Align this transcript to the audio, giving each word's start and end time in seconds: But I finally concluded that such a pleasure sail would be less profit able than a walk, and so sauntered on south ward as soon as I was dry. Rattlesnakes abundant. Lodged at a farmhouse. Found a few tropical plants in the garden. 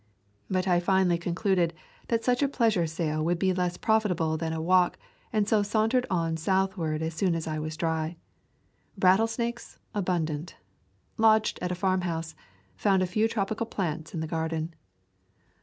But 0.49 0.67
I 0.67 0.79
finally 0.79 1.19
concluded 1.19 1.75
that 2.07 2.23
such 2.23 2.41
a 2.41 2.47
pleasure 2.47 2.87
sail 2.87 3.23
would 3.23 3.37
be 3.37 3.53
less 3.53 3.77
profit 3.77 4.09
able 4.09 4.35
than 4.35 4.51
a 4.51 4.59
walk, 4.59 4.97
and 5.31 5.47
so 5.47 5.61
sauntered 5.61 6.07
on 6.09 6.37
south 6.37 6.75
ward 6.75 7.03
as 7.03 7.13
soon 7.13 7.35
as 7.35 7.45
I 7.45 7.59
was 7.59 7.77
dry. 7.77 8.17
Rattlesnakes 8.99 9.77
abundant. 9.93 10.55
Lodged 11.17 11.59
at 11.61 11.71
a 11.71 11.75
farmhouse. 11.75 12.33
Found 12.77 13.03
a 13.03 13.05
few 13.05 13.27
tropical 13.27 13.67
plants 13.67 14.11
in 14.15 14.21
the 14.21 14.25
garden. 14.27 14.73